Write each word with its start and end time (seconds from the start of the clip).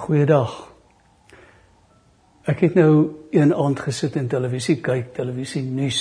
Goeiedag. 0.00 0.52
Ek 2.48 2.62
het 2.64 2.76
nou 2.78 2.92
een 3.36 3.50
aand 3.52 3.82
gesit 3.84 4.14
en 4.16 4.30
televisie 4.32 4.78
kyk, 4.80 5.10
televisie 5.12 5.60
nuus. 5.60 5.98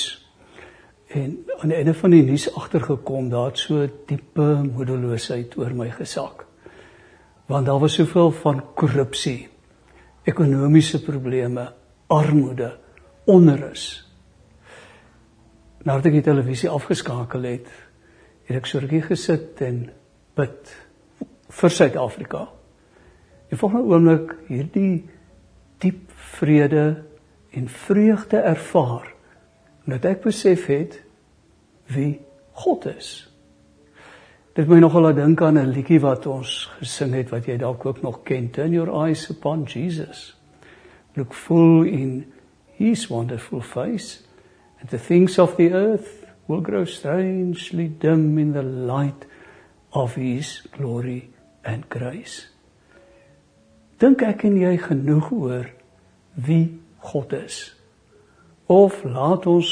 En 1.11 1.33
aan 1.57 1.73
die 1.73 1.75
einde 1.81 1.93
van 1.99 2.13
die 2.15 2.21
nuus 2.23 2.45
agtergekom, 2.55 3.27
daar 3.33 3.49
het 3.49 3.59
so 3.59 3.83
diepe 4.07 4.45
moedeloosheid 4.69 5.57
oor 5.59 5.75
my 5.75 5.89
gesak. 5.91 6.45
Want 7.51 7.67
daar 7.67 7.81
was 7.81 7.97
soveel 7.99 8.31
van 8.39 8.61
korrupsie, 8.79 9.49
ekonomiese 10.23 11.01
probleme, 11.03 11.65
armoede, 12.07 12.69
onrus. 13.27 13.89
Nadat 15.83 16.07
ek 16.07 16.21
die 16.21 16.27
televisie 16.29 16.71
afgeskakel 16.71 17.49
het, 17.51 17.67
het 18.47 18.61
ek 18.61 18.71
so 18.71 18.79
rukkie 18.79 19.03
gesit 19.09 19.59
en 19.67 19.83
bid 20.39 20.73
vir 21.59 21.77
Suid-Afrika. 21.81 22.45
En 23.49 23.57
volgende 23.57 23.93
oomblik 23.93 24.35
hierdie 24.47 25.05
diep 25.77 26.11
vrede 26.13 27.03
en 27.49 27.69
vreugde 27.69 28.37
ervaar 28.37 29.13
dat 29.89 30.05
ek 30.05 30.21
besef 30.21 30.67
het 30.69 30.99
wie 31.89 32.19
God 32.61 32.85
is. 32.91 33.25
Dit 34.53 34.69
my 34.69 34.77
nogal 34.83 35.07
laat 35.07 35.17
dink 35.17 35.41
aan 35.41 35.57
'n 35.57 35.73
liedjie 35.73 35.99
wat 35.99 36.25
ons 36.25 36.69
gesing 36.79 37.13
het 37.13 37.29
wat 37.29 37.45
jy 37.45 37.57
dalk 37.57 37.85
ook 37.85 38.01
nog 38.01 38.23
ken, 38.23 38.49
Turn 38.51 38.71
your 38.71 39.05
eyes 39.05 39.29
upon 39.29 39.63
Jesus. 39.63 40.37
Look 41.15 41.33
full 41.33 41.87
in 41.87 42.25
his 42.77 43.07
wonderful 43.07 43.61
face 43.61 44.21
and 44.79 44.89
the 44.89 44.99
things 44.99 45.39
of 45.39 45.55
the 45.55 45.71
earth 45.71 46.25
will 46.47 46.61
grow 46.61 46.85
strangely 46.85 47.87
dim 47.99 48.37
in 48.37 48.53
the 48.53 48.63
light 48.63 49.25
of 49.89 50.15
his 50.15 50.67
glory 50.71 51.29
and 51.63 51.85
grace. 51.89 52.49
Dink 53.99 54.21
ek 54.23 54.45
en 54.47 54.55
jy 54.55 54.77
genoeg 54.79 55.27
oor 55.35 55.65
wie 56.39 56.79
God 57.03 57.33
is? 57.35 57.57
Of 58.71 59.01
laat 59.03 59.43
ons 59.49 59.67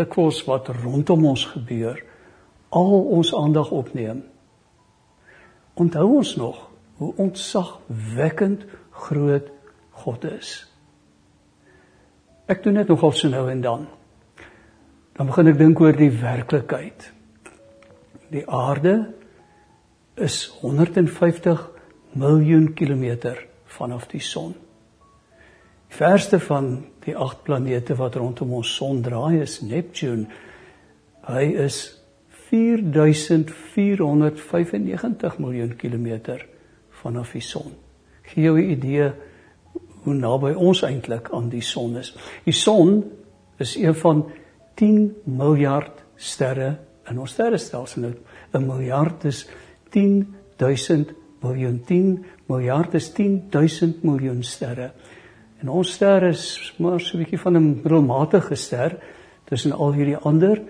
dikwels 0.00 0.38
wat 0.46 0.70
rondom 0.80 1.26
ons 1.28 1.42
gebeur 1.50 1.98
al 2.72 2.94
ons 3.18 3.32
aandag 3.36 3.68
opneem? 3.76 4.22
Onthou 5.76 6.06
ons 6.22 6.30
nog 6.40 6.62
hoe 7.00 7.10
ontzagwekkend 7.20 8.64
groot 9.04 9.52
God 10.04 10.24
is? 10.30 10.54
Ek 12.48 12.64
doen 12.64 12.80
dit 12.80 12.88
nogal 12.88 13.12
so 13.12 13.28
nou 13.28 13.44
en 13.52 13.60
dan. 13.60 13.84
Dan 15.20 15.28
begin 15.28 15.52
ek 15.52 15.60
dink 15.60 15.84
oor 15.84 16.00
die 16.00 16.12
werklikheid. 16.16 17.10
Die 18.32 18.46
aarde 18.48 19.12
is 20.16 20.46
150 20.62 21.68
miljoen 22.16 22.72
kilometer 22.72 23.49
vanaf 23.70 24.06
die 24.10 24.20
son. 24.20 24.54
Die 25.90 25.96
verste 25.96 26.40
van 26.42 26.84
die 27.04 27.16
agt 27.16 27.42
planete 27.46 27.94
wat 27.98 28.16
rondom 28.20 28.52
ons 28.60 28.76
son 28.76 29.02
draai 29.02 29.40
is 29.42 29.60
Neptune. 29.66 30.24
Hy 31.26 31.44
is 31.66 31.76
4495 32.50 35.38
miljoen 35.38 35.76
kilometer 35.78 36.46
vanaf 37.02 37.32
die 37.32 37.42
son. 37.42 37.72
Gee 38.22 38.44
jou 38.44 38.58
'n 38.58 38.70
idee 38.70 39.12
hoe 40.02 40.14
naby 40.14 40.54
ons 40.54 40.82
eintlik 40.82 41.30
aan 41.30 41.48
die 41.48 41.62
son 41.62 41.96
is. 41.96 42.16
Die 42.44 42.52
son 42.52 43.04
is 43.58 43.76
een 43.76 43.94
van 43.94 44.30
10 44.74 45.16
miljard 45.24 46.04
sterre 46.16 46.78
in 47.10 47.18
ons 47.18 47.30
sterrestelsel. 47.30 48.02
'n 48.52 48.66
Miljard 48.66 49.24
is 49.24 49.48
10000 49.90 51.12
miljoen 51.40 51.80
10 51.86 52.24
miljard 52.46 52.94
is 52.94 53.12
10000 53.12 54.02
miljoen 54.02 54.42
sterre. 54.42 54.90
En 55.60 55.68
ons 55.68 55.92
ster 55.92 56.22
is 56.28 56.74
maar 56.78 57.00
so 57.00 57.16
'n 57.16 57.22
bietjie 57.22 57.40
van 57.40 57.56
'n 57.56 57.80
middelmatige 57.82 58.54
ster 58.54 58.98
tussen 59.44 59.72
al 59.72 59.92
hierdie 59.92 60.16
ander 60.16 60.62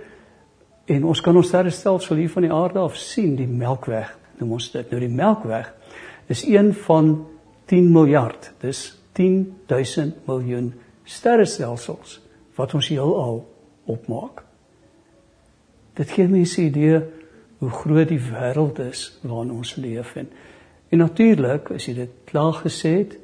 en 0.87 1.05
ons 1.05 1.21
kan 1.21 1.37
ons 1.37 1.47
sterrestelsel 1.47 2.17
hier 2.17 2.31
van 2.31 2.43
die 2.43 2.53
aarde 2.53 2.79
af 2.79 2.97
sien, 2.97 3.37
die 3.37 3.47
Melkweg 3.47 4.19
noem 4.39 4.53
ons 4.53 4.71
dit. 4.71 4.91
Nou 4.91 5.01
die 5.01 5.15
Melkweg 5.15 5.75
is 6.27 6.45
een 6.47 6.75
van 6.75 7.27
10 7.67 7.93
miljard. 7.93 8.53
Dis 8.61 8.99
10000 9.13 10.27
miljoen 10.27 10.75
sterrestelsels 11.05 12.21
wat 12.55 12.75
ons 12.75 12.89
heelal 12.89 13.49
opmaak. 13.85 14.43
Dit 15.95 16.11
gee 16.11 16.29
mense 16.29 16.61
'n 16.61 16.65
idee 16.65 17.01
hoe 17.59 17.71
groot 17.71 18.09
die 18.09 18.21
wêreld 18.21 18.79
is 18.79 19.19
waarin 19.23 19.53
ons 19.53 19.75
leef 19.77 20.17
en 20.17 20.31
En 20.91 20.99
natuurlik, 20.99 21.71
as 21.71 21.87
jy 21.87 21.95
dit 21.95 22.15
klaar 22.27 22.57
gesê 22.65 22.93
het, 22.99 23.17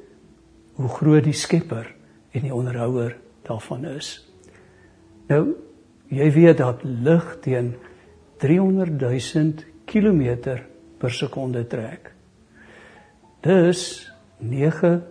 hoe 0.77 0.89
groot 0.89 1.23
die 1.25 1.35
Skepper 1.35 1.89
en 2.31 2.45
die 2.45 2.53
onderhouer 2.53 3.17
daarvan 3.47 3.85
is. 3.89 4.11
Nou, 5.27 5.55
jy 6.07 6.27
weet 6.31 6.61
dat 6.61 6.83
lig 6.83 7.25
teen 7.43 7.73
300 8.39 8.93
000 9.01 9.65
km 9.89 10.59
per 10.97 11.11
sekonde 11.11 11.65
trek. 11.67 12.11
Dis 13.43 13.81
9 14.39 15.01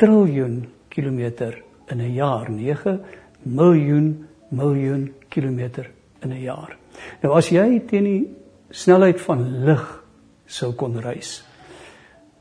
triljoen 0.00 0.64
kilometer 0.88 1.62
in 1.90 2.00
'n 2.00 2.14
jaar, 2.14 2.50
9 2.50 3.00
miljoen 3.42 4.26
miljoen 4.48 5.12
kilometer 5.28 5.90
in 6.22 6.32
'n 6.32 6.40
jaar. 6.40 6.76
Nou 7.22 7.34
as 7.36 7.48
jy 7.48 7.80
teen 7.86 8.04
die 8.04 8.36
snelheid 8.70 9.20
van 9.20 9.64
lig 9.64 10.04
sou 10.46 10.72
kon 10.72 11.00
reis, 11.00 11.44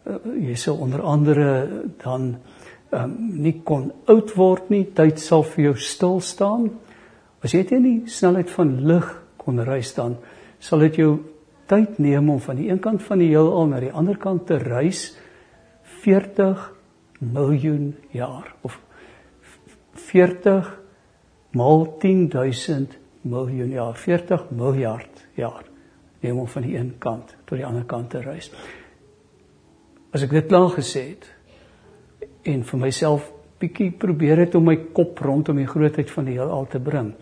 jy 0.04 0.56
sal 0.60 0.82
onder 0.84 1.02
andere 1.02 1.48
dan 2.04 2.36
um, 2.92 3.14
nie 3.44 3.56
kon 3.66 3.92
oud 4.12 4.34
word 4.38 4.70
nie, 4.74 4.86
tyd 4.96 5.22
sal 5.22 5.46
vir 5.48 5.70
jou 5.70 5.76
stil 5.80 6.20
staan. 6.24 6.70
As 7.44 7.56
jy 7.56 7.64
teen 7.68 7.86
die 7.86 8.12
snelheid 8.12 8.52
van 8.54 8.76
lig 8.88 9.10
kon 9.40 9.60
reis 9.64 9.94
dan 9.96 10.18
sal 10.64 10.84
dit 10.86 11.02
jou 11.02 11.18
tyd 11.72 12.00
neem 12.04 12.30
om 12.32 12.40
van 12.44 12.60
die 12.60 12.70
een 12.70 12.82
kant 12.84 13.04
van 13.04 13.20
die 13.24 13.32
heelal 13.32 13.68
na 13.72 13.82
die 13.84 13.92
ander 13.92 14.20
kant 14.20 14.48
te 14.48 14.60
reis 14.62 15.10
40 16.04 16.70
miljoen 17.24 17.94
jaar. 18.12 18.54
Of 18.68 18.80
40 20.12 20.68
maal 21.56 21.86
10000 22.00 22.98
miljoen 23.24 23.72
jaar. 23.72 23.96
40 23.96 24.50
miljard 24.52 25.28
jaar 25.40 25.64
neem 26.24 26.40
om 26.40 26.48
van 26.48 26.64
die 26.64 26.78
een 26.78 26.94
kant 27.04 27.36
tot 27.46 27.58
die 27.58 27.68
ander 27.68 27.84
kant 27.88 28.12
te 28.12 28.22
reis 28.24 28.52
as 30.14 30.24
ek 30.26 30.36
dit 30.38 30.50
klaar 30.50 30.72
gesê 30.76 31.08
het 31.14 31.30
en 32.50 32.64
vir 32.68 32.80
myself 32.80 33.30
bietjie 33.60 33.92
probeer 34.00 34.44
het 34.44 34.56
om 34.60 34.68
my 34.68 34.78
kop 34.96 35.20
rondom 35.24 35.60
die 35.62 35.70
grootheid 35.70 36.12
van 36.12 36.28
die 36.30 36.38
heelal 36.38 36.68
te 36.70 36.82
bring 36.84 37.14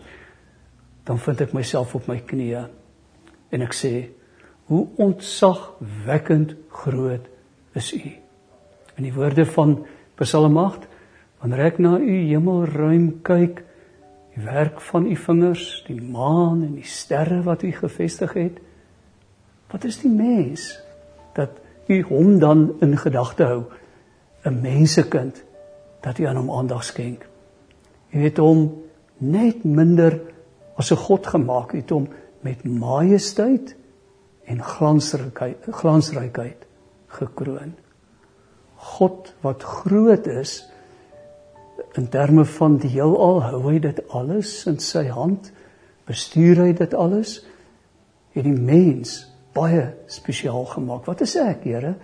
dan 1.06 1.18
vind 1.18 1.40
ek 1.46 1.54
myself 1.56 1.94
op 1.98 2.08
my 2.10 2.18
knieë 2.26 2.66
en 3.52 3.64
ek 3.64 3.76
sê 3.76 3.94
hoe 4.70 4.86
ontzagwekkend 5.02 6.54
groot 6.72 7.26
is 7.76 7.92
u. 7.92 8.12
In 8.96 9.08
die 9.08 9.14
woorde 9.14 9.44
van 9.48 9.74
Psalm 10.20 10.56
8 10.60 10.86
wanneer 11.42 11.66
ek 11.66 11.80
na 11.82 11.96
u 11.98 12.16
hemelruim 12.30 13.08
kyk 13.26 13.64
die 14.32 14.44
werk 14.46 14.80
van 14.88 15.08
u 15.10 15.16
vingers 15.18 15.66
die 15.88 15.98
maan 16.00 16.62
en 16.64 16.76
die 16.78 16.88
sterre 16.88 17.42
wat 17.44 17.64
u 17.66 17.72
gevestig 17.74 18.36
het 18.38 18.60
wat 19.72 19.84
is 19.88 19.98
die 20.04 20.12
mens 20.12 20.70
dat 21.36 21.58
u 21.86 22.02
hom 22.02 22.38
dan 22.38 22.72
in 22.80 22.96
gedagte 22.98 23.44
hou 23.44 23.62
'n 24.44 24.60
mensekind 24.60 25.44
dat 26.00 26.18
u 26.18 26.24
aan 26.24 26.36
hom 26.36 26.50
aandag 26.50 26.84
skenk. 26.84 27.26
U 28.10 28.22
het 28.22 28.36
hom 28.36 28.82
net 29.16 29.64
minder 29.64 30.20
as 30.74 30.90
'n 30.90 30.96
god 30.96 31.26
gemaak, 31.26 31.72
u 31.72 31.76
het 31.76 31.90
hom 31.90 32.08
met 32.40 32.64
majesteit 32.64 33.76
en 34.44 34.62
glansrykheid 34.62 35.56
glansrykheid 35.70 36.66
gekroon. 37.06 37.74
God 38.74 39.34
wat 39.40 39.62
groot 39.62 40.26
is 40.26 40.70
in 41.92 42.08
terme 42.08 42.44
van 42.44 42.76
die 42.76 42.90
heelal, 42.90 43.42
hou 43.42 43.62
hy 43.70 43.78
dit 43.78 44.08
alles 44.08 44.66
in 44.66 44.78
sy 44.78 45.06
hand, 45.06 45.52
bestuur 46.04 46.56
hy 46.56 46.72
dit 46.72 46.94
alles. 46.94 47.46
Het 48.32 48.44
die 48.44 48.56
mens 48.56 49.31
baie 49.52 49.84
spesiaal 50.06 50.64
gemaak. 50.64 51.06
Wat 51.06 51.20
is 51.20 51.36
ek, 51.36 51.64
Here? 51.64 51.94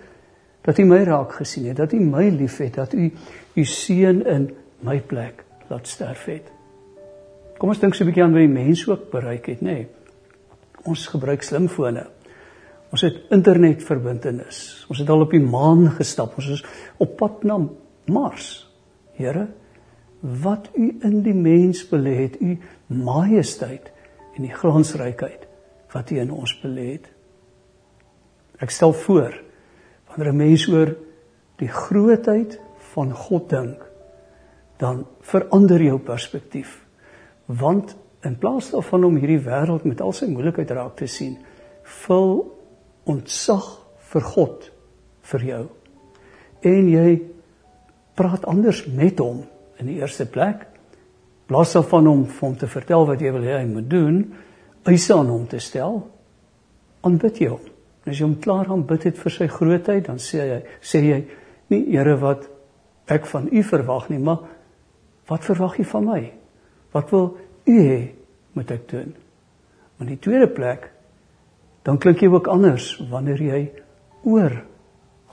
Dat 0.65 0.79
U 0.79 0.85
my 0.85 1.03
raak 1.07 1.33
gesien 1.39 1.69
het, 1.71 1.77
dat 1.77 1.93
U 1.93 1.99
my 1.99 2.29
liefhet, 2.29 2.75
dat 2.75 2.93
U 2.93 3.09
U 3.55 3.65
seun 3.65 4.25
in 4.25 4.49
my 4.85 4.99
plek 5.01 5.43
laat 5.69 5.87
sterf 5.87 6.25
het. 6.29 6.51
Kom 7.59 7.69
ons 7.69 7.79
dink 7.79 7.95
so 7.95 8.03
'n 8.03 8.07
bietjie 8.07 8.23
aan 8.23 8.33
wat 8.33 8.45
die 8.45 8.55
mens 8.63 8.87
ook 8.87 9.09
bereik 9.11 9.45
het, 9.45 9.61
nê? 9.61 9.73
Nee. 9.73 9.87
Ons 10.83 11.07
gebruik 11.07 11.41
slimfone. 11.43 12.07
Ons 12.91 13.01
het 13.01 13.17
internetverbintenis. 13.29 14.85
Ons 14.89 14.99
het 14.99 15.09
al 15.09 15.21
op 15.21 15.31
die 15.31 15.43
maan 15.43 15.89
gestap. 15.91 16.37
Ons 16.37 16.47
is 16.47 16.63
op 16.97 17.17
pad 17.17 17.43
na 17.43 17.59
Mars. 18.05 18.67
Here, 19.13 19.47
wat 20.21 20.69
U 20.73 20.97
in 21.01 21.21
die 21.21 21.33
mens 21.33 21.83
belê 21.89 22.15
het, 22.23 22.41
U 22.41 22.57
majesteit 22.87 23.91
en 24.35 24.41
die 24.47 24.53
glansrykheid 24.53 25.47
wat 25.91 26.11
U 26.11 26.19
in 26.19 26.31
ons 26.31 26.55
belê 26.63 26.91
het. 26.91 27.09
Ek 28.59 28.71
stel 28.71 28.93
voor 28.93 29.35
wanneer 30.09 30.33
'n 30.33 30.37
mens 30.37 30.67
oor 30.67 30.95
die 31.57 31.71
grootheid 31.71 32.59
van 32.93 33.13
God 33.13 33.49
dink, 33.49 33.89
dan 34.77 35.05
verander 35.21 35.81
jou 35.81 35.99
perspektief. 35.99 36.85
Want 37.45 37.95
in 38.21 38.37
plaas 38.37 38.71
daarvan 38.71 39.03
om 39.03 39.15
hierdie 39.15 39.43
wêreld 39.43 39.83
met 39.83 40.01
al 40.01 40.11
sy 40.11 40.25
moeilikheid 40.25 40.71
raak 40.71 40.95
te 40.95 41.07
sien, 41.07 41.37
vul 41.83 42.57
ontzag 43.03 43.67
vir 44.11 44.21
God 44.21 44.71
vir 45.31 45.45
jou. 45.45 45.63
En 46.61 46.89
jy 46.89 47.21
praat 48.19 48.45
anders 48.45 48.83
met 48.85 49.19
hom 49.19 49.43
in 49.79 49.91
die 49.91 49.99
eerste 50.01 50.27
plek. 50.27 50.65
Daarvan 51.49 52.07
om 52.07 52.25
vir 52.27 52.47
hom 52.47 52.57
te 52.57 52.67
vertel 52.67 53.07
wat 53.09 53.21
jy 53.23 53.31
wil 53.33 53.47
hê 53.47 53.57
hy 53.61 53.67
moet 53.69 53.89
doen, 53.89 54.21
eise 54.89 55.15
aan 55.15 55.31
hom 55.31 55.47
te 55.49 55.59
stel, 55.63 56.01
aanbid 57.05 57.41
jy 57.41 57.49
hom. 57.53 57.68
En 58.09 58.15
as 58.15 58.23
jy 58.23 58.25
hom 58.25 58.39
klaar 58.41 58.71
aanbid 58.73 59.03
het 59.05 59.19
vir 59.21 59.33
sy 59.35 59.45
grootheid, 59.53 60.07
dan 60.07 60.17
sê 60.17 60.39
hy 60.41 60.55
sê 60.81 61.03
jy 61.05 61.19
nie 61.69 61.83
Here 61.91 62.15
wat 62.17 62.47
ek 63.05 63.27
van 63.29 63.45
u 63.53 63.61
verwag 63.61 64.07
nie, 64.09 64.17
maar 64.17 64.47
wat 65.29 65.45
verwag 65.45 65.77
u 65.77 65.85
van 65.91 66.07
my? 66.07 66.21
Wat 66.89 67.13
wil 67.13 67.27
u 67.69 67.75
hê 67.77 67.99
moet 68.57 68.73
ek 68.73 68.89
doen? 68.89 69.13
In 70.01 70.09
die 70.09 70.17
tweede 70.17 70.49
plek 70.49 70.89
dan 71.85 72.01
klink 72.01 72.25
jy 72.25 72.33
ook 72.33 72.49
anders 72.49 72.95
wanneer 73.13 73.45
jy 73.45 73.61
oor 74.25 74.57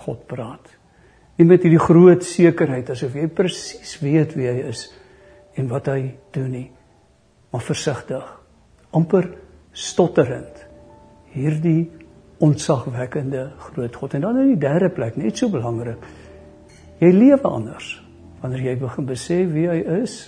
God 0.05 0.29
praat. 0.29 0.69
Nie 1.41 1.49
met 1.49 1.65
hierdie 1.65 1.81
groot 1.81 2.29
sekerheid 2.29 2.93
asof 2.93 3.17
jy 3.17 3.25
presies 3.33 3.97
weet 4.05 4.37
wie 4.37 4.53
hy 4.53 4.69
is 4.69 4.91
en 5.57 5.73
wat 5.73 5.89
hy 5.89 6.13
doen 6.37 6.53
nie, 6.53 6.67
maar 7.49 7.65
versigtig, 7.65 8.25
amper 8.93 9.33
stotterend. 9.73 10.67
Hierdie 11.33 11.87
ontzagwekkende 12.39 13.51
groot 13.59 13.97
God. 13.97 14.15
En 14.15 14.21
dan 14.21 14.39
in 14.39 14.53
die 14.55 14.61
derde 14.61 14.91
plek, 14.93 15.17
net 15.17 15.39
so 15.39 15.49
belangrik, 15.53 16.03
jy 17.01 17.13
lewe 17.13 17.49
anders 17.49 17.95
wanneer 18.41 18.67
jy 18.69 18.75
begin 18.79 19.07
besef 19.09 19.53
wie 19.55 19.67
hy 19.69 19.79
is. 20.03 20.19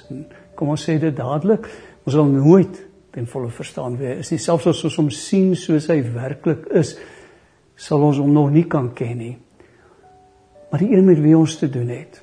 Kom 0.57 0.73
ons 0.73 0.85
sê 0.89 0.97
dit 0.99 1.15
dadelik, 1.15 1.69
ons 2.05 2.15
sal 2.17 2.31
nooit 2.33 2.81
ten 3.15 3.29
volle 3.29 3.51
verstaan 3.53 3.99
wie 4.01 4.09
hy 4.09 4.17
is 4.23 4.33
nie. 4.33 4.41
Selfs 4.43 4.71
as 4.71 4.85
ons 4.89 4.97
hom 4.99 5.11
sien 5.15 5.53
soos 5.57 5.91
hy 5.93 6.01
werklik 6.15 6.67
is, 6.81 6.97
sal 7.79 8.03
ons 8.03 8.19
hom 8.19 8.33
nog 8.35 8.51
nie 8.55 8.65
kan 8.71 8.91
ken 8.97 9.21
nie. 9.21 9.37
Maar 10.71 10.83
die 10.83 10.91
een 10.97 11.07
met 11.07 11.21
wie 11.23 11.37
ons 11.37 11.57
te 11.61 11.69
doen 11.73 11.93
het 11.93 12.23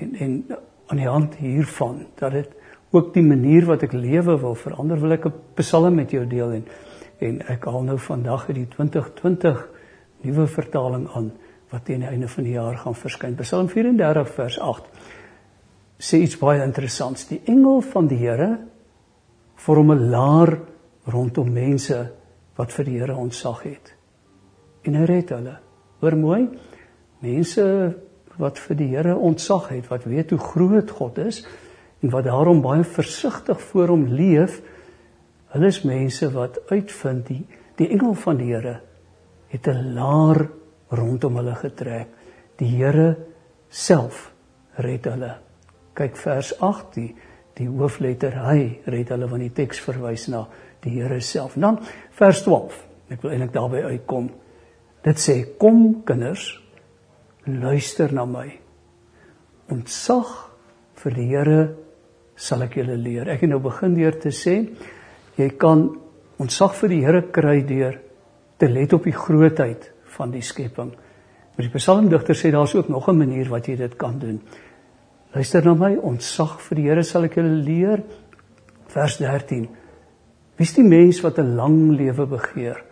en 0.00 0.14
en 0.14 0.58
aan 0.86 0.96
die 0.96 1.08
hand 1.08 1.34
hiervan 1.38 2.06
dat 2.18 2.32
dit 2.32 2.48
ook 2.90 3.12
die 3.14 3.22
manier 3.22 3.66
wat 3.68 3.84
ek 3.86 3.92
lewe 3.94 4.34
wil 4.42 4.56
verander, 4.58 4.98
wil 5.00 5.12
ek 5.12 5.26
'n 5.26 5.34
psalm 5.54 5.94
met 5.94 6.10
jou 6.10 6.26
deel 6.26 6.50
en 6.52 6.64
en 7.20 7.40
ek 7.52 7.64
haal 7.68 7.84
nou 7.84 7.98
vandag 8.00 8.48
uit 8.48 8.56
die 8.62 8.68
2020 8.74 9.62
nuwe 10.24 10.46
vertaling 10.50 11.06
aan 11.16 11.30
wat 11.70 11.84
teen 11.86 12.02
die 12.02 12.10
einde 12.10 12.28
van 12.28 12.44
die 12.44 12.56
jaar 12.56 12.76
gaan 12.80 12.96
verskyn. 12.98 13.36
Psalm 13.38 13.68
34 13.70 14.32
vers 14.34 14.58
8 14.58 14.88
sê 16.00 16.22
iets 16.24 16.38
baie 16.40 16.62
interessants. 16.64 17.28
Die 17.28 17.40
engel 17.46 17.82
van 17.92 18.08
die 18.10 18.18
Here 18.18 18.50
vorm 19.60 19.92
'n 19.92 20.10
laar 20.10 20.58
rondom 21.06 21.52
mense 21.52 22.10
wat 22.56 22.72
vir 22.72 22.84
die 22.84 22.98
Here 22.98 23.16
ontsag 23.16 23.62
het. 23.62 23.94
En 24.82 24.94
hy 24.94 25.04
red 25.04 25.28
hulle. 25.28 25.58
Hoor 26.00 26.16
mooi. 26.16 26.48
Mense 27.20 27.94
wat 28.38 28.58
vir 28.58 28.76
die 28.76 28.88
Here 28.88 29.16
ontsag 29.16 29.68
het, 29.68 29.88
wat 29.88 30.04
weet 30.04 30.30
hoe 30.30 30.38
groot 30.38 30.90
God 30.90 31.18
is 31.18 31.46
en 32.00 32.10
wat 32.10 32.24
daarom 32.24 32.62
baie 32.62 32.84
versigtig 32.84 33.60
voor 33.60 33.88
hom 33.88 34.06
leef, 34.06 34.62
Hulle 35.50 35.66
is 35.66 35.82
mense 35.82 36.28
wat 36.34 36.60
uitvind 36.70 37.26
die 37.26 37.42
die 37.80 37.88
engel 37.90 38.14
van 38.14 38.38
die 38.38 38.50
Here 38.52 38.80
het 39.50 39.66
'n 39.68 39.94
laar 39.94 40.48
rondom 40.90 41.36
hulle 41.36 41.54
getrek. 41.54 42.08
Die 42.56 42.68
Here 42.76 43.16
self 43.68 44.32
red 44.76 45.04
hulle. 45.04 45.38
Kyk 45.94 46.16
vers 46.16 46.60
8 46.60 46.94
die 46.94 47.14
die 47.54 47.68
hoofletter 47.68 48.32
hy 48.46 48.80
red 48.86 49.08
hulle 49.08 49.28
want 49.28 49.42
die 49.42 49.52
teks 49.52 49.80
verwys 49.80 50.28
na 50.28 50.46
die 50.80 50.90
Here 50.90 51.20
self. 51.20 51.54
Dan 51.54 51.78
vers 52.10 52.42
12. 52.42 52.86
Ek 53.10 53.22
wil 53.22 53.30
eintlik 53.30 53.52
daarby 53.52 53.82
uitkom. 53.82 54.30
Dit 55.02 55.18
sê 55.18 55.56
kom 55.58 56.02
kinders 56.04 56.60
luister 57.44 58.12
na 58.12 58.24
my. 58.24 58.60
Ontsag 59.68 60.50
vir 60.94 61.14
die 61.14 61.26
Here 61.26 61.74
sal 62.36 62.62
ek 62.62 62.74
julle 62.80 62.96
leer. 62.96 63.28
Ek 63.28 63.40
het 63.40 63.50
nou 63.50 63.60
begin 63.60 63.94
deur 63.94 64.18
te 64.20 64.30
sê 64.30 64.68
Jy 65.40 65.54
kan 65.56 65.86
ontsag 66.40 66.74
vir 66.82 66.92
die 66.92 67.04
Here 67.04 67.22
kry 67.32 67.60
deur 67.64 67.96
te 68.60 68.68
let 68.68 68.92
op 68.92 69.06
die 69.08 69.16
grootheid 69.16 69.86
van 70.16 70.32
die 70.34 70.44
skepping. 70.44 70.90
Maar 71.56 71.66
die 71.66 71.72
psalmdigter 71.72 72.36
sê 72.36 72.50
daar's 72.52 72.74
ook 72.76 72.88
nog 72.88 73.08
'n 73.08 73.18
manier 73.18 73.48
wat 73.48 73.66
jy 73.66 73.76
dit 73.76 73.96
kan 73.96 74.18
doen. 74.18 74.40
Luister 75.32 75.64
na 75.64 75.74
my, 75.74 75.96
ontsag 75.96 76.60
vir 76.60 76.76
die 76.76 76.88
Here 76.88 77.02
sal 77.02 77.24
ek 77.24 77.34
julle 77.34 77.62
leer. 77.64 78.02
Vers 78.88 79.16
13. 79.16 79.68
Wie's 80.56 80.74
die 80.74 80.84
mens 80.84 81.20
wat 81.22 81.38
'n 81.38 81.56
lang 81.56 81.96
lewe 81.96 82.26
begeer? 82.26 82.84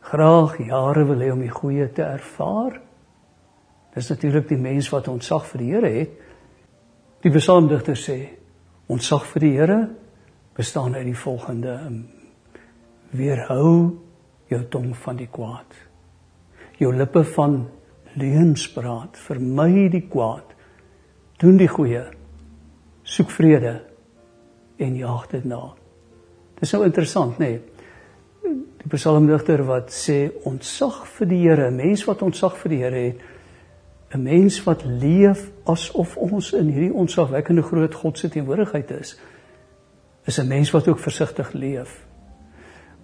Graag 0.00 0.58
jare 0.58 1.04
wil 1.04 1.18
hê 1.18 1.32
om 1.32 1.40
die 1.40 1.50
goeie 1.50 1.92
te 1.92 2.02
ervaar. 2.02 2.80
Dis 3.94 4.08
natuurlik 4.08 4.48
die 4.48 4.58
mens 4.58 4.90
wat 4.90 5.08
ontsag 5.08 5.46
vir 5.46 5.58
die 5.58 5.72
Here 5.72 5.88
het. 5.88 6.10
Die 7.22 7.30
psalmdigter 7.30 7.96
sê, 7.96 8.28
ontsag 8.86 9.24
vir 9.24 9.40
die 9.40 9.56
Here 9.56 9.88
bestaan 10.60 10.94
uit 10.94 11.06
die 11.08 11.16
volgende 11.16 11.74
weerhou 13.16 13.96
jou 14.50 14.60
tong 14.68 14.90
van 15.04 15.16
die 15.16 15.28
kwaad. 15.32 15.76
Jou 16.80 16.92
lippe 16.96 17.22
van 17.34 17.62
leuns 18.20 18.66
praat 18.74 19.16
vermy 19.24 19.88
die 19.92 20.04
kwaad. 20.10 20.52
Doen 21.40 21.56
die 21.60 21.68
goeie. 21.70 22.04
Soek 23.02 23.32
vrede 23.32 23.78
en 24.80 24.96
jaag 24.96 25.26
dit 25.32 25.48
na. 25.48 25.62
Dis 26.60 26.72
nou 26.76 26.84
interessant 26.84 27.40
nê? 27.40 27.54
Nee? 27.56 27.66
die 28.80 28.88
psalmdigter 28.88 29.60
wat 29.68 29.90
sê 29.92 30.30
ontsag 30.48 31.02
vir 31.16 31.28
die 31.28 31.40
Here. 31.42 31.70
'n 31.70 31.76
mens 31.76 32.04
wat 32.08 32.22
ontsag 32.22 32.56
vir 32.56 32.70
die 32.70 32.78
Here 32.82 32.96
het 32.96 33.20
'n 34.14 34.22
mens 34.22 34.64
wat 34.64 34.84
leef 34.84 35.50
asof 35.64 36.16
ons 36.16 36.52
in 36.52 36.68
hierdie 36.68 36.94
ontsagwekkende 36.94 37.62
groot 37.62 37.94
God 37.94 38.18
se 38.18 38.28
teenwoordigheid 38.28 38.90
is 38.90 39.18
is 40.30 40.38
'n 40.38 40.48
mens 40.48 40.70
wat 40.70 40.88
ook 40.88 40.98
versigtig 40.98 41.52
leef. 41.52 42.06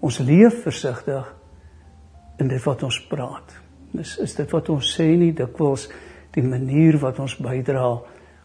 Ons 0.00 0.18
leef 0.18 0.62
versigtig 0.62 1.34
in 2.38 2.48
dit 2.48 2.62
wat 2.62 2.82
ons 2.82 3.06
praat. 3.06 3.56
Dis 3.90 4.18
is 4.18 4.34
dit 4.34 4.50
wat 4.50 4.68
ons 4.68 4.94
sê 4.98 5.16
nie 5.16 5.32
dikwels 5.32 5.88
die 6.30 6.42
manier 6.42 6.98
wat 6.98 7.18
ons 7.18 7.36
bydra 7.36 8.00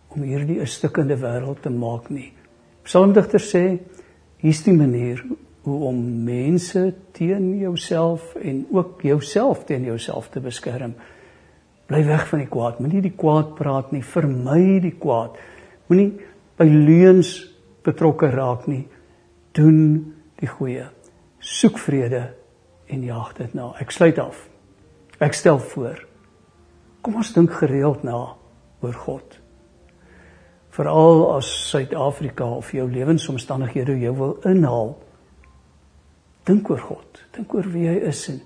om 0.07 0.21
hierdie 0.21 0.59
'n 0.59 0.67
stukkende 0.67 1.17
wêreld 1.17 1.61
te 1.61 1.69
maak 1.69 2.09
nie. 2.09 2.33
Psalmdigter 2.83 3.39
sê 3.39 3.79
hier's 4.37 4.63
die 4.63 4.73
manier 4.73 5.23
hoe 5.63 5.83
om 5.85 6.23
mense 6.23 6.93
teen 7.11 7.57
jouself 7.59 8.35
en 8.35 8.65
ook 8.71 9.01
jouself 9.01 9.65
teen 9.65 9.83
jouself 9.83 10.29
te 10.29 10.39
beskerm. 10.39 10.93
Bly 11.85 12.05
weg 12.05 12.27
van 12.27 12.39
die 12.39 12.47
kwaad. 12.47 12.79
Moenie 12.79 13.01
die 13.01 13.15
kwaad 13.15 13.55
praat 13.55 13.91
nie. 13.91 14.03
Vermy 14.03 14.79
die 14.79 14.95
kwaad. 14.99 15.37
Moenie 15.87 16.19
by 16.57 16.65
leuns 16.65 17.50
betrokke 17.85 18.29
raak 18.33 18.67
nie. 18.67 18.85
Doen 19.57 20.13
die 20.39 20.49
goeie. 20.49 20.87
Soek 21.39 21.79
vrede 21.81 22.29
en 22.91 23.03
jaag 23.03 23.33
dit 23.37 23.53
na. 23.57 23.71
Ek 23.81 23.91
sluit 23.91 24.19
af. 24.21 24.47
Ek 25.21 25.35
stel 25.37 25.59
voor. 25.73 25.99
Kom 27.01 27.17
ons 27.21 27.33
dink 27.33 27.53
gereeld 27.57 28.03
na 28.05 28.17
oor 28.81 28.97
God. 29.05 29.37
Veral 30.71 31.25
as 31.35 31.49
Suid-Afrika 31.69 32.47
of 32.57 32.71
jou 32.71 32.87
lewensomstandighede 32.89 33.97
jou 33.99 34.13
wil 34.17 34.33
inhaal. 34.47 34.95
Dink 36.47 36.69
oor 36.71 36.81
God. 36.81 37.21
Dink 37.35 37.53
oor 37.53 37.67
wie 37.73 37.89
hy 37.89 37.99
is 38.11 38.27
en 38.31 38.41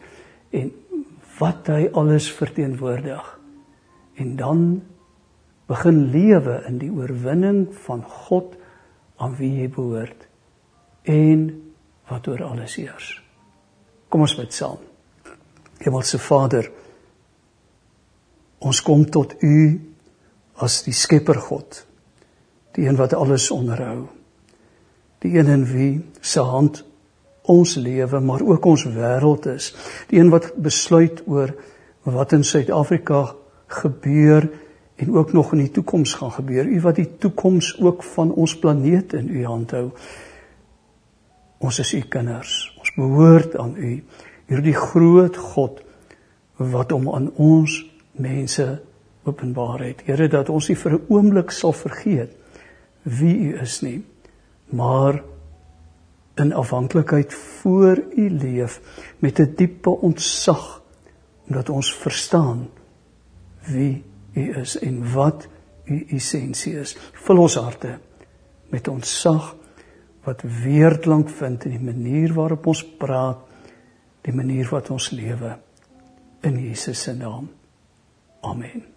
en 0.55 0.71
wat 1.39 1.67
hy 1.67 1.89
alles 1.99 2.29
verteenwoordig. 2.31 3.23
En 4.15 4.35
dan 4.39 4.61
begin 5.67 5.97
lewe 6.13 6.61
in 6.69 6.77
die 6.79 6.91
oorwinning 6.93 7.65
van 7.85 8.03
God 8.27 8.55
aan 9.17 9.35
wie 9.39 9.51
jy 9.61 9.69
behoort 9.71 10.27
en 11.03 11.47
wat 12.09 12.27
oor 12.27 12.43
alles 12.43 12.75
heers. 12.79 13.13
Kom 14.09 14.25
ons 14.25 14.35
bid 14.37 14.53
saam. 14.53 14.81
Hemelse 15.81 16.19
Vader, 16.21 16.69
ons 18.65 18.81
kom 18.81 19.03
tot 19.11 19.35
U 19.43 19.57
as 20.63 20.81
die 20.85 20.95
Skepper 20.95 21.39
God, 21.49 21.81
die 22.75 22.87
een 22.87 22.97
wat 22.99 23.13
alles 23.13 23.49
onderhou, 23.51 24.07
die 25.23 25.35
een 25.35 25.51
in 25.51 25.65
wie 25.67 25.93
se 26.21 26.43
hand 26.43 26.83
ons 27.51 27.75
lewe, 27.75 28.19
maar 28.19 28.41
ook 28.41 28.65
ons 28.65 28.85
wêreld 28.89 29.45
is, 29.51 29.71
die 30.09 30.19
een 30.19 30.31
wat 30.33 30.53
besluit 30.57 31.21
oor 31.29 31.53
wat 32.05 32.33
in 32.37 32.45
Suid-Afrika 32.45 33.35
gebeur 33.81 34.47
en 34.95 35.11
ook 35.15 35.33
nog 35.33 35.51
in 35.51 35.57
die 35.57 35.71
toekoms 35.71 36.13
gaan 36.13 36.31
gebeur. 36.31 36.65
U 36.65 36.81
wat 36.81 36.95
die 36.95 37.17
toekoms 37.17 37.75
ook 37.81 38.03
van 38.03 38.31
ons 38.31 38.57
planeet 38.59 39.13
in 39.13 39.29
u 39.29 39.45
hand 39.45 39.71
hou. 39.71 39.89
Ons 41.57 41.79
is 41.79 41.93
u 41.93 41.99
kinders. 41.99 42.75
Ons 42.79 42.93
behoort 42.95 43.57
aan 43.57 43.75
u. 43.75 44.03
Hierdie 44.47 44.75
groot 44.75 45.37
God 45.37 45.81
wat 46.55 46.91
hom 46.91 47.09
aan 47.11 47.31
ons 47.35 47.81
mense 48.11 48.81
openbaar 49.25 49.79
het. 49.79 50.03
Here 50.05 50.27
dat 50.27 50.49
ons 50.49 50.67
nie 50.69 50.77
vir 50.77 50.91
'n 50.93 51.05
oomblik 51.09 51.51
sal 51.51 51.73
vergeet 51.73 52.31
wie 53.03 53.53
U 53.53 53.59
is 53.61 53.81
nie, 53.81 54.05
maar 54.69 55.23
in 56.35 56.53
afhanklikheid 56.53 57.33
voor 57.33 58.03
U 58.15 58.29
leef 58.29 58.81
met 59.19 59.39
'n 59.39 59.53
diepe 59.55 59.89
ontzag 59.89 60.81
omdat 61.47 61.69
ons 61.69 61.93
verstaan 61.93 62.69
wie 63.65 64.03
U 64.35 64.47
is 64.61 64.77
en 64.83 65.01
wat 65.13 65.47
U 65.85 65.99
essensie 66.17 66.73
is. 66.79 66.95
Vul 67.25 67.43
ons 67.45 67.55
harte 67.61 67.97
met 68.73 68.87
ontzag 68.87 69.53
wat 70.25 70.41
weerklank 70.63 71.29
vind 71.29 71.67
in 71.69 71.75
die 71.77 71.85
manier 71.91 72.33
waarop 72.33 72.65
ons 72.73 72.81
praat, 72.97 73.43
die 74.25 74.33
manier 74.33 74.69
wat 74.73 74.89
ons 74.89 75.11
lewe 75.13 75.53
in 76.49 76.57
Jesus 76.65 77.05
se 77.05 77.13
naam. 77.13 77.49
Amen. 78.41 78.94